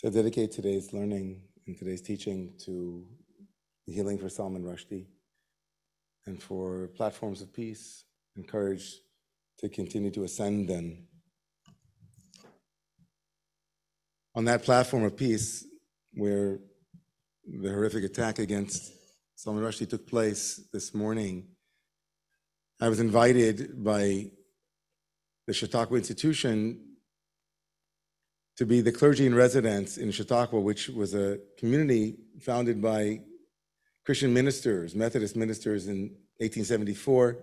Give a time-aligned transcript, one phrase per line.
[0.00, 3.04] So I dedicate today's learning and today's teaching to
[3.84, 5.04] healing for Salman Rushdie
[6.24, 8.94] and for platforms of peace and courage
[9.58, 11.06] to continue to ascend them.
[14.34, 15.66] On that platform of peace,
[16.14, 16.60] where
[17.44, 18.94] the horrific attack against
[19.34, 21.46] Salman Rushdie took place this morning,
[22.80, 24.30] I was invited by
[25.46, 26.89] the Chautauqua Institution
[28.60, 33.18] to be the clergy in residence in Chautauqua, which was a community founded by
[34.04, 37.38] Christian ministers, Methodist ministers in 1874.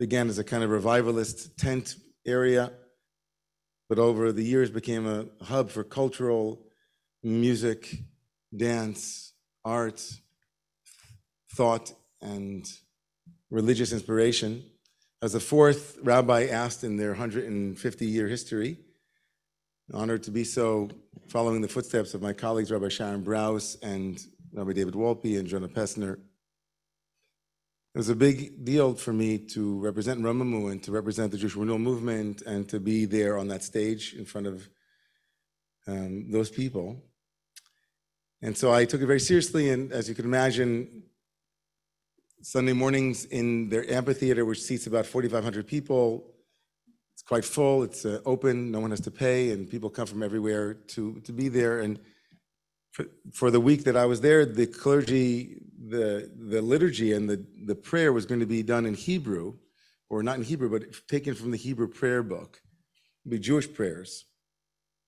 [0.00, 1.94] Began as a kind of revivalist tent
[2.26, 2.72] area,
[3.88, 6.66] but over the years became a hub for cultural,
[7.22, 7.98] music,
[8.56, 10.04] dance, art,
[11.54, 12.68] thought, and
[13.48, 14.64] religious inspiration.
[15.22, 18.78] As the fourth rabbi asked in their 150 year history,
[19.92, 20.88] honored to be so,
[21.28, 25.68] following the footsteps of my colleagues, Rabbi Sharon Brous and Rabbi David Wolpe and Jonah
[25.68, 26.14] Pesner.
[27.94, 31.56] It was a big deal for me to represent Romemu and to represent the Jewish
[31.56, 34.68] Renewal Movement and to be there on that stage in front of
[35.86, 37.02] um, those people.
[38.40, 39.70] And so I took it very seriously.
[39.70, 41.02] And as you can imagine,
[42.40, 46.31] Sunday mornings in their amphitheater, which seats about 4,500 people,
[47.14, 47.82] it's quite full.
[47.82, 48.70] It's uh, open.
[48.70, 51.80] No one has to pay, and people come from everywhere to to be there.
[51.80, 51.98] And
[52.92, 57.44] for, for the week that I was there, the clergy, the the liturgy, and the
[57.66, 59.54] the prayer was going to be done in Hebrew,
[60.08, 62.60] or not in Hebrew, but taken from the Hebrew prayer book,
[63.28, 64.24] be Jewish prayers.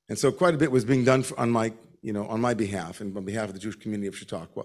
[0.09, 3.01] And so quite a bit was being done on my you know on my behalf
[3.01, 4.65] and on behalf of the Jewish community of Chautauqua.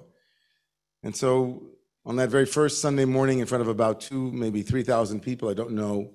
[1.03, 1.63] And so
[2.05, 5.49] on that very first Sunday morning, in front of about two, maybe three thousand people,
[5.49, 6.11] I don't know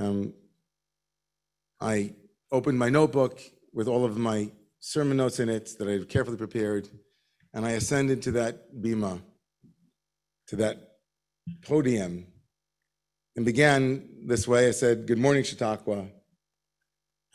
[0.00, 0.32] um,
[1.80, 2.14] I
[2.50, 3.40] opened my notebook
[3.72, 6.88] with all of my sermon notes in it that I had carefully prepared,
[7.52, 9.20] and I ascended to that bima,
[10.48, 10.96] to that
[11.62, 12.26] podium,
[13.36, 14.68] and began this way.
[14.68, 16.06] I said, Good morning, Chautauqua.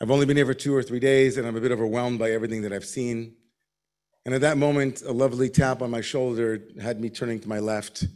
[0.00, 2.32] I've only been here for two or three days, and I'm a bit overwhelmed by
[2.32, 3.36] everything that I've seen.
[4.24, 7.60] And at that moment, a lovely tap on my shoulder had me turning to my
[7.60, 8.08] left,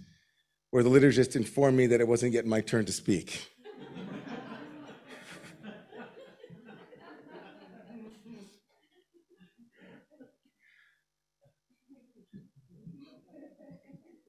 [0.73, 3.47] where the liturgist informed me that it wasn't yet my turn to speak.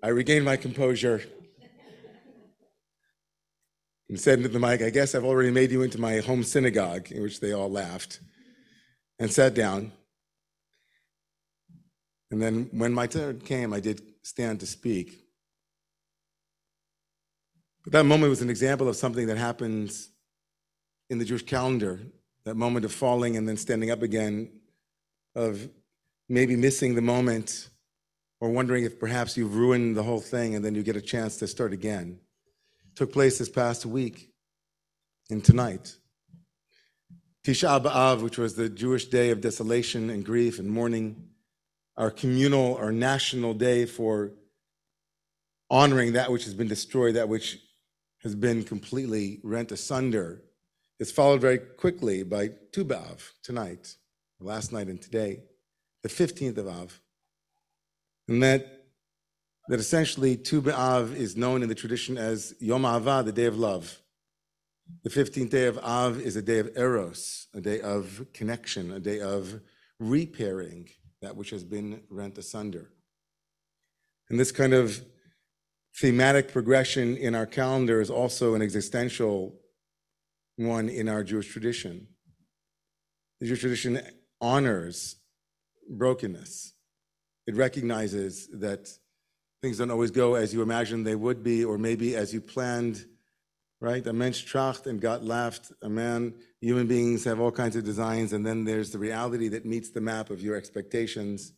[0.03, 1.21] I regained my composure
[4.09, 7.11] and said into the mic, I guess I've already made you into my home synagogue,
[7.11, 8.19] in which they all laughed,
[9.19, 9.91] and sat down.
[12.31, 15.19] And then when my turn came, I did stand to speak.
[17.83, 20.09] But that moment was an example of something that happens
[21.09, 21.99] in the Jewish calendar
[22.45, 24.49] that moment of falling and then standing up again,
[25.35, 25.69] of
[26.27, 27.69] maybe missing the moment
[28.41, 31.37] or wondering if perhaps you've ruined the whole thing and then you get a chance
[31.37, 32.19] to start again.
[32.95, 34.31] Took place this past week
[35.29, 35.95] and tonight.
[37.45, 41.29] Tisha B'Av, which was the Jewish day of desolation and grief and mourning,
[41.95, 44.31] our communal or national day for
[45.69, 47.59] honoring that which has been destroyed, that which
[48.23, 50.41] has been completely rent asunder,
[50.99, 53.95] is followed very quickly by Tu B'Av tonight,
[54.39, 55.43] last night and today,
[56.01, 57.01] the 15th of Av
[58.27, 58.81] and that
[59.71, 63.57] that essentially Tu B'Av is known in the tradition as Yom Ha'ava, the day of
[63.57, 64.01] love.
[65.03, 68.99] The 15th day of Av is a day of Eros, a day of connection, a
[68.99, 69.61] day of
[69.99, 70.89] repairing
[71.21, 72.89] that which has been rent asunder.
[74.29, 75.01] And this kind of
[76.01, 79.55] thematic progression in our calendar is also an existential
[80.57, 82.07] one in our Jewish tradition.
[83.39, 84.01] The Jewish tradition
[84.41, 85.15] honors
[85.89, 86.73] brokenness
[87.47, 88.89] it recognizes that
[89.61, 93.05] things don't always go as you imagined they would be, or maybe as you planned,
[93.79, 94.05] right?
[94.05, 95.71] A mensch tracht and Gott lacht.
[95.81, 99.65] A man, human beings have all kinds of designs, and then there's the reality that
[99.65, 101.53] meets the map of your expectations.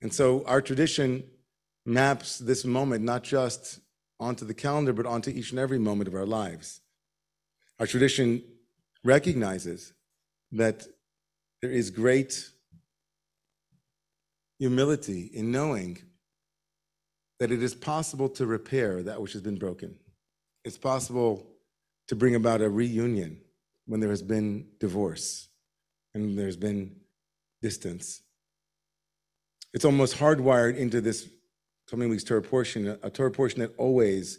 [0.00, 1.24] And so our tradition
[1.84, 3.80] maps this moment not just
[4.20, 6.80] onto the calendar, but onto each and every moment of our lives.
[7.80, 8.42] Our tradition
[9.04, 9.92] recognizes
[10.52, 10.86] that
[11.62, 12.50] there is great
[14.58, 15.98] humility in knowing
[17.38, 19.94] that it is possible to repair that which has been broken.
[20.64, 21.46] It's possible
[22.08, 23.40] to bring about a reunion
[23.86, 25.48] when there has been divorce
[26.14, 26.96] and there's been
[27.62, 28.22] distance.
[29.72, 31.28] It's almost hardwired into this
[31.88, 34.38] coming week's Torah portion, a Torah portion that always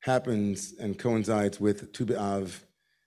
[0.00, 2.60] happens and coincides with Tu B'Av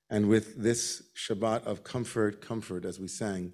[0.10, 3.54] And with this Shabbat of comfort, comfort, as we sang,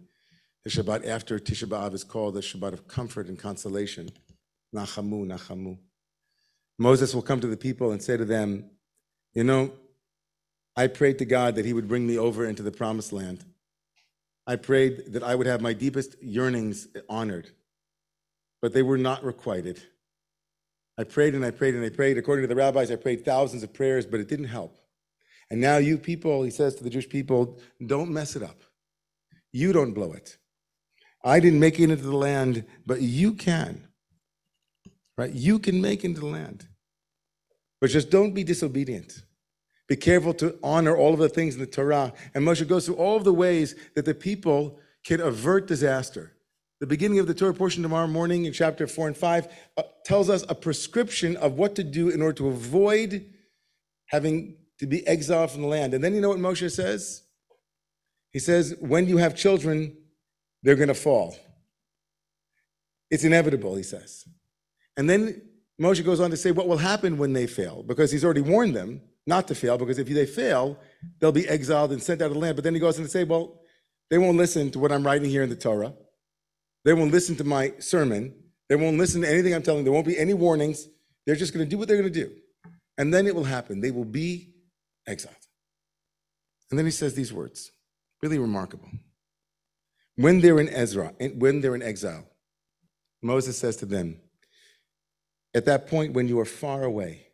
[0.64, 4.10] the Shabbat after Tisha B'Av is called the Shabbat of comfort and consolation.
[4.76, 5.78] Nachamu, Nachamu.
[6.78, 8.70] Moses will come to the people and say to them,
[9.34, 9.72] You know,
[10.76, 13.44] I prayed to God that He would bring me over into the promised land.
[14.48, 17.52] I prayed that I would have my deepest yearnings honored,
[18.62, 19.82] but they were not requited.
[20.98, 22.18] I prayed and I prayed and I prayed.
[22.18, 24.78] According to the rabbis, I prayed thousands of prayers, but it didn't help.
[25.52, 28.62] And now, you people, he says to the Jewish people, don't mess it up.
[29.54, 30.39] You don't blow it.
[31.24, 33.88] I didn't make it into the land, but you can.
[35.18, 35.34] Right?
[35.34, 36.66] You can make into the land.
[37.82, 39.24] But just don't be disobedient.
[39.88, 42.14] Be careful to honor all of the things in the Torah.
[42.34, 46.34] And Moshe goes through all of the ways that the people can avert disaster.
[46.80, 50.30] The beginning of the Torah portion tomorrow morning in chapter 4 and 5 uh, tells
[50.30, 53.26] us a prescription of what to do in order to avoid
[54.08, 55.94] having to be exiled from the land.
[55.94, 57.24] And then you know what Moshe says?
[58.32, 59.98] He says, when you have children,
[60.64, 61.36] they're going to fall.
[63.10, 64.26] It's inevitable, he says.
[64.98, 65.42] And then
[65.82, 68.76] Moshe goes on to say what will happen when they fail, because he's already warned
[68.76, 70.78] them not to fail, because if they fail,
[71.20, 72.56] they'll be exiled and sent out of the land.
[72.56, 73.62] But then he goes on to say, well,
[74.10, 75.94] they won't listen to what I'm writing here in the Torah.
[76.84, 78.34] They won't listen to my sermon.
[78.68, 79.86] They won't listen to anything I'm telling them.
[79.86, 80.88] There won't be any warnings.
[81.26, 82.32] They're just going to do what they're going to do.
[82.98, 83.82] And then it will happen.
[83.82, 84.54] They will be
[85.08, 85.36] exiled.
[86.70, 87.72] And then he says these words,
[88.22, 88.90] really remarkable.
[90.20, 92.26] When they're in Ezra, when they're in exile,
[93.22, 94.20] Moses says to them,
[95.54, 97.28] at that point when you are far away,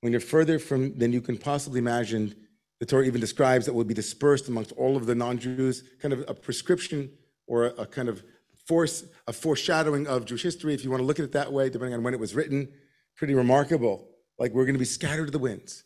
[0.00, 2.34] when you're further from than you can possibly imagine,
[2.80, 6.24] the Torah even describes that will be dispersed amongst all of the non-Jews, kind of
[6.26, 7.10] a prescription
[7.46, 8.22] or a, a kind of
[8.66, 11.68] force, a foreshadowing of Jewish history, if you want to look at it that way,
[11.68, 12.72] depending on when it was written.
[13.16, 14.08] Pretty remarkable.
[14.38, 15.84] Like we're going to be scattered to the winds.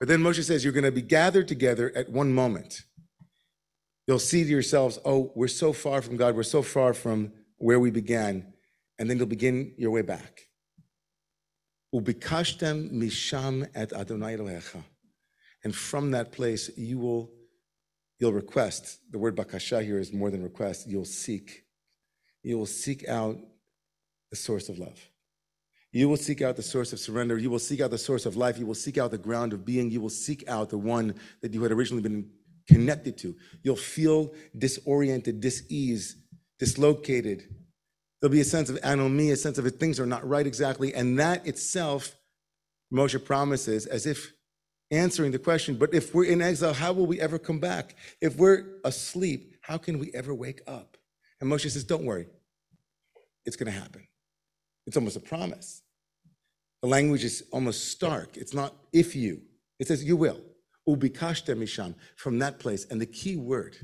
[0.00, 2.82] But then Moshe says, You're going to be gathered together at one moment
[4.06, 7.80] you'll see to yourselves, oh, we're so far from God, we're so far from where
[7.80, 8.52] we began,
[8.98, 10.42] and then you'll begin your way back.
[11.92, 14.36] Misham et Adonai.
[15.64, 17.30] And from that place, you will
[18.18, 19.00] you'll request.
[19.10, 20.86] The word bakasha here is more than request.
[20.88, 21.64] You'll seek.
[22.42, 23.36] You will seek out
[24.30, 24.98] the source of love.
[25.92, 27.38] You will seek out the source of surrender.
[27.38, 28.58] You will seek out the source of life.
[28.58, 29.90] You will seek out the ground of being.
[29.90, 32.30] You will seek out the one that you had originally been
[32.68, 33.34] connected to.
[33.62, 36.16] You'll feel disoriented, dis-ease,
[36.58, 37.44] dislocated.
[38.20, 40.94] There'll be a sense of anomie, a sense of things are not right exactly.
[40.94, 42.14] And that itself,
[42.92, 44.32] Moshe promises, as if
[44.90, 47.96] answering the question, but if we're in exile, how will we ever come back?
[48.20, 50.96] If we're asleep, how can we ever wake up?
[51.40, 52.26] And Moshe says, don't worry.
[53.44, 54.06] It's going to happen.
[54.86, 55.82] It's almost a promise.
[56.82, 58.36] The language is almost stark.
[58.36, 59.42] It's not if you,
[59.78, 60.40] it says you will.
[60.88, 62.86] Ubikashta misham, from that place.
[62.90, 63.76] And the key word,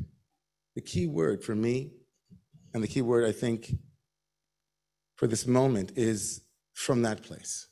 [0.74, 1.92] the key word for me,
[2.74, 3.74] and the key word I think
[5.16, 7.68] for this moment is from that place.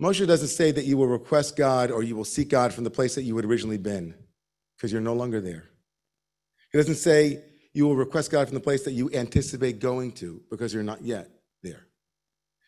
[0.00, 2.90] Moshe doesn't say that you will request God or you will seek God from the
[2.90, 4.14] place that you had originally been,
[4.76, 5.64] because you're no longer there.
[6.70, 7.42] He doesn't say
[7.72, 11.02] you will request God from the place that you anticipate going to, because you're not
[11.02, 11.30] yet
[11.62, 11.86] there.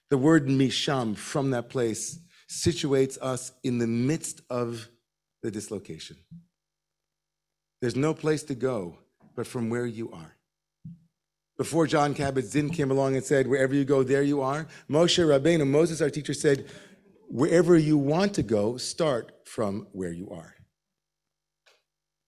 [0.08, 2.18] The word misham, from that place,
[2.48, 4.88] situates us in the midst of
[5.48, 6.16] the dislocation.
[7.80, 8.98] There's no place to go
[9.34, 10.36] but from where you are.
[11.56, 15.66] Before Jon Kabat-Zinn came along and said, Wherever you go, there you are, Moshe Rabbeinu,
[15.66, 16.66] Moses, our teacher, said,
[17.28, 20.54] Wherever you want to go, start from where you are.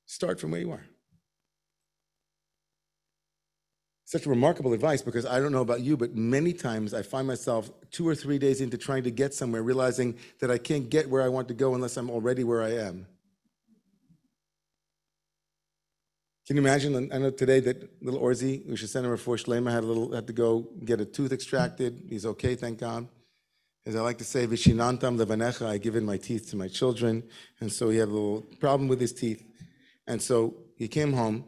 [0.07, 0.87] Start from where you are.
[4.11, 7.71] Such remarkable advice because I don't know about you, but many times I find myself
[7.93, 11.23] two or three days into trying to get somewhere, realizing that I can't get where
[11.23, 13.07] I want to go unless I'm already where I am.
[16.45, 17.09] Can you imagine?
[17.13, 19.87] I know today that little Orzi, we should send him a refuah Shlema, had a
[19.87, 22.03] little had to go get a tooth extracted.
[22.09, 23.07] He's okay, thank God.
[23.87, 27.23] As I like to say, Vishinantam levanecha, I give in my teeth to my children.
[27.61, 29.47] And so he had a little problem with his teeth.
[30.09, 31.45] And so he came home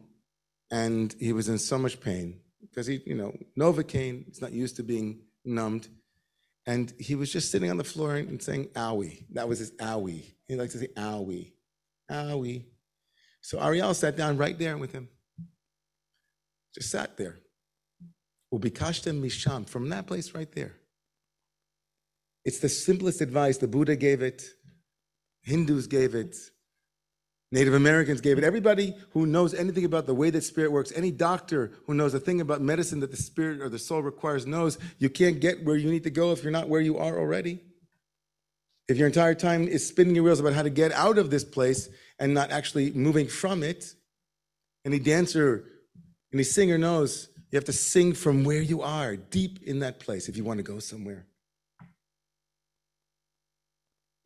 [0.71, 2.39] and he was in so much pain
[2.73, 5.89] because he, you know, Novocaine, he's not used to being numbed.
[6.67, 9.25] And he was just sitting on the floor and saying, owie.
[9.33, 10.33] That was his owie.
[10.47, 11.53] He likes to say, owie,
[12.11, 12.65] owie.
[13.43, 15.09] So Ariel sat down right there with him.
[16.75, 17.41] Just sat there.
[18.55, 20.77] Ubikashtem misham, from that place right there.
[22.45, 23.59] It's the simplest advice.
[23.59, 24.43] The Buddha gave it,
[25.43, 26.37] Hindus gave it,
[27.53, 28.45] Native Americans gave it.
[28.45, 32.19] Everybody who knows anything about the way that spirit works, any doctor who knows a
[32.19, 35.77] thing about medicine that the spirit or the soul requires, knows you can't get where
[35.77, 37.61] you need to go if you're not where you are already.
[38.89, 41.45] If your entire time is spinning your wheels about how to get out of this
[41.45, 43.95] place and not actually moving from it.
[44.87, 45.65] Any dancer,
[46.33, 50.31] any singer knows you have to sing from where you are, deep in that place,
[50.31, 51.27] if you want to go somewhere.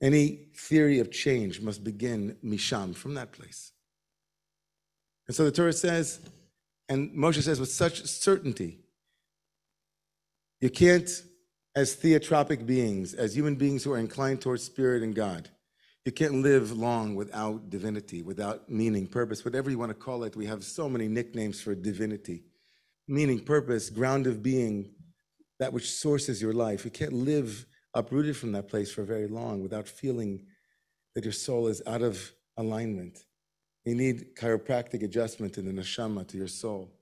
[0.01, 3.73] Any theory of change must begin misham, from that place.
[5.27, 6.21] And so the Torah says,
[6.89, 8.79] and Moshe says with such certainty,
[10.61, 11.11] you can't,
[11.75, 15.51] as theotropic beings, as human beings who are inclined towards spirit and God,
[16.05, 20.37] you can't live long without divinity, without meaning, purpose, whatever you want to call it.
[20.37, 22.45] We have so many nicknames for divinity
[23.09, 24.91] meaning, purpose, ground of being,
[25.59, 26.85] that which sources your life.
[26.85, 30.47] You can't live uprooted from that place for very long without feeling
[31.15, 33.25] that your soul is out of alignment.
[33.85, 36.93] You need chiropractic adjustment in the neshama to your soul.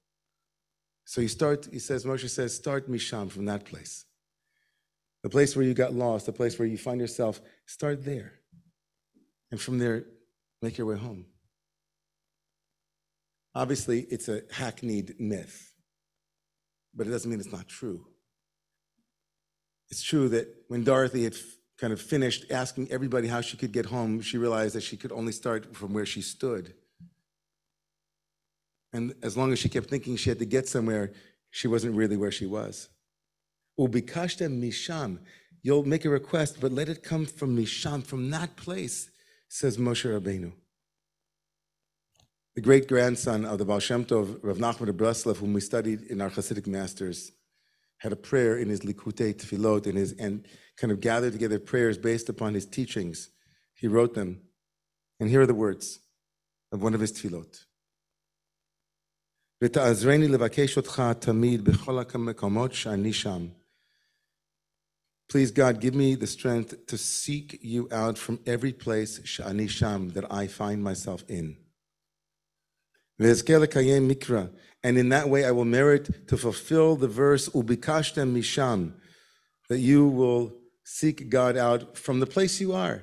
[1.05, 4.07] So you start, he says, Moshe says, start Misham from that place.
[5.23, 8.35] The place where you got lost, the place where you find yourself, start there.
[9.51, 10.05] And from there,
[10.63, 11.27] make your way home.
[13.55, 15.73] Obviously, it's a hackneyed myth,
[16.95, 18.07] but it doesn't mean it's not true.
[19.91, 21.37] It's true that when Dorothy had
[21.79, 25.13] kind of finished asking everybody how she could get home, she realized that she could
[25.13, 26.75] only start from where she stood.
[28.93, 31.13] And as long as she kept thinking she had to get somewhere,
[31.51, 32.89] she wasn't really where she was.
[33.79, 35.19] Ubikashta misham.
[35.63, 39.11] You'll make a request, but let it come from misham, from that place,
[39.49, 40.53] says Moshe Rabbeinu.
[42.55, 46.03] The great grandson of the Baal Shem Tov, Rav Nachman of Breslov, whom we studied
[46.03, 47.33] in our Hasidic masters,
[48.04, 50.46] had a prayer in his Likutei Tefillot, in his, and
[50.78, 53.30] kind of gathered together prayers based upon his teachings.
[53.74, 54.42] He wrote them.
[55.20, 56.00] And here are the words
[56.72, 57.66] of one of his Tefillot.
[59.62, 63.48] ותעזרני לבקש אותך תמיד בכל המקומות שאני שם.
[65.32, 70.08] Please, God, give me the strength to seek you out from every place שאני שם,
[70.14, 71.56] that I find myself in.
[73.20, 74.50] mikra,
[74.85, 78.93] and in that way I will merit to fulfill the verse ubikashtem misham,
[79.69, 80.53] that you will
[80.85, 83.03] seek God out from the place you are.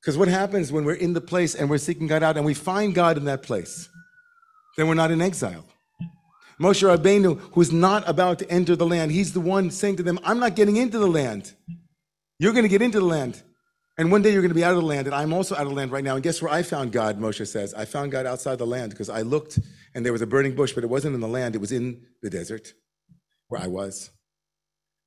[0.00, 2.52] Because what happens when we're in the place and we're seeking God out and we
[2.52, 3.88] find God in that place?
[4.76, 5.64] Then we're not in exile.
[6.60, 10.20] Moshe Rabbeinu, who's not about to enter the land, he's the one saying to them,
[10.22, 11.54] I'm not getting into the land.
[12.38, 13.42] You're going to get into the land.
[13.96, 15.62] And one day you're going to be out of the land, and I'm also out
[15.62, 16.14] of the land right now.
[16.14, 17.72] And guess where I found God, Moshe says?
[17.74, 19.60] I found God outside the land because I looked
[19.94, 22.02] and there was a burning bush, but it wasn't in the land, it was in
[22.20, 22.72] the desert
[23.48, 24.10] where I was.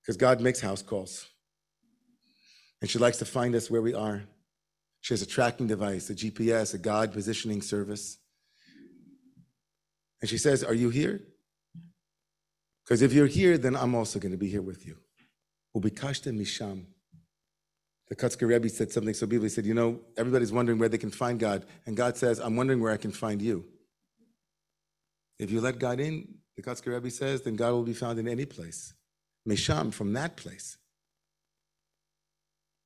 [0.02, 1.28] Because God makes house calls.
[2.80, 4.24] And she likes to find us where we are.
[5.02, 8.18] She has a tracking device, a GPS, a God positioning service.
[10.22, 11.22] And she says, Are you here?
[12.86, 14.98] Because if you're here, then I'm also going to be here with you.
[15.76, 16.86] Ubikashta misham.
[18.10, 19.46] The Kotzker Rebbe said something so beautiful.
[19.46, 21.66] He said, You know, everybody's wondering where they can find God.
[21.86, 23.66] And God says, I'm wondering where I can find you.
[25.40, 28.28] If you let God in, the Kotzker Rebbe says, then God will be found in
[28.28, 28.94] any place.
[29.48, 30.78] Misham, from that place.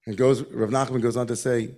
[0.06, 1.70] And goes, Rav Nachman goes on to say,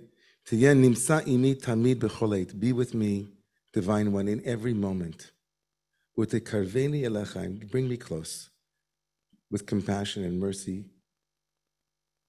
[0.50, 3.28] nimsa imi tamid Be with me,
[3.74, 5.32] divine one, in every moment.
[6.18, 8.50] Utekarveni elecha, bring me close
[9.52, 10.86] with compassion and mercy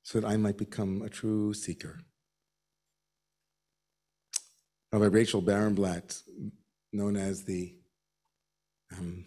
[0.04, 1.98] so that I might become a true seeker.
[4.92, 6.22] Rabbi Rachel Barenblatt,
[6.92, 7.74] known as the,
[8.92, 9.26] um,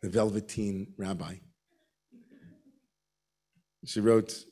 [0.00, 1.34] the Velveteen Rabbi,
[3.84, 4.44] she wrote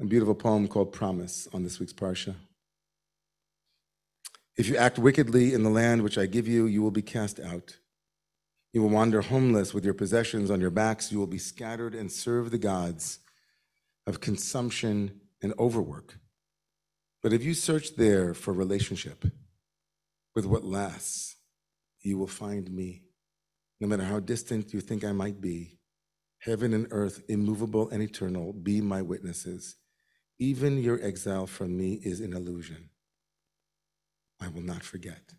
[0.00, 2.36] a beautiful poem called Promise on this week's Parsha.
[4.56, 7.40] If you act wickedly in the land which I give you, you will be cast
[7.40, 7.76] out.
[8.72, 11.10] You will wander homeless with your possessions on your backs.
[11.10, 13.18] You will be scattered and serve the gods
[14.06, 16.18] of consumption and overwork.
[17.22, 19.24] But if you search there for relationship
[20.34, 21.36] with what lasts,
[22.02, 23.02] you will find me.
[23.80, 25.78] No matter how distant you think I might be,
[26.38, 29.76] heaven and earth, immovable and eternal, be my witnesses.
[30.38, 32.90] Even your exile from me is an illusion.
[34.40, 35.34] I will not forget.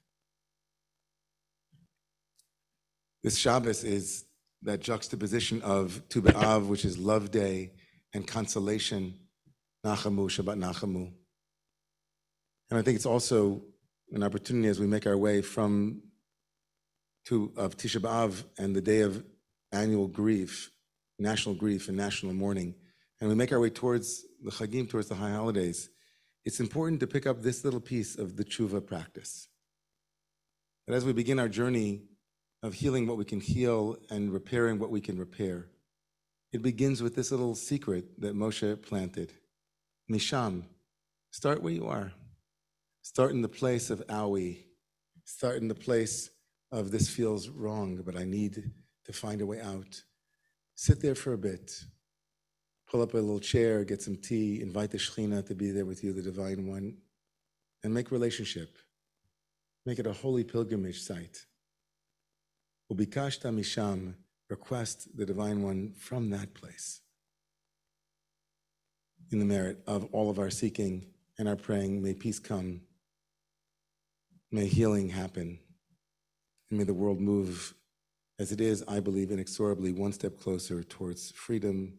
[3.24, 4.26] This Shabbos is
[4.64, 7.72] that juxtaposition of Tu B'Av, which is love day,
[8.18, 9.14] and consolation,
[9.86, 11.14] Nachamu, Shabbat Nachamu.
[12.70, 13.62] And I think it's also
[14.12, 16.02] an opportunity as we make our way from
[17.26, 19.24] to of Tisha B'Av and the day of
[19.72, 20.72] annual grief,
[21.20, 22.74] national grief and national mourning,
[23.22, 25.90] and we make our way towards the Chagim, towards the high holidays.
[26.44, 29.48] It's important to pick up this little piece of the tshuva practice.
[30.88, 32.04] That as we begin our journey
[32.64, 35.68] of healing what we can heal and repairing what we can repair,
[36.51, 39.34] it begins with this little secret that Moshe planted.
[40.10, 40.63] Misham,
[41.32, 42.13] start where you are.
[43.01, 44.63] Start in the place of owie.
[45.25, 46.30] Start in the place
[46.72, 48.72] of this feels wrong, but I need
[49.06, 50.01] to find a way out.
[50.75, 51.72] Sit there for a bit.
[52.89, 56.04] Pull up a little chair, get some tea, invite the Shekhinah to be there with
[56.04, 56.98] you, the Divine One,
[57.84, 58.77] and make relationship.
[59.86, 61.46] Make it a holy pilgrimage site.
[62.92, 64.16] Ubikashta misham,
[64.50, 67.01] request the Divine One from that place.
[69.32, 72.82] In the merit of all of our seeking and our praying, may peace come.
[74.51, 75.60] May healing happen.
[76.70, 77.74] And may the world move
[78.39, 81.98] as it is, I believe, inexorably one step closer towards freedom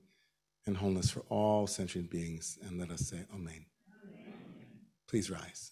[0.67, 2.59] and wholeness for all sentient beings.
[2.63, 3.67] And let us say, Amen.
[5.09, 5.71] Please rise.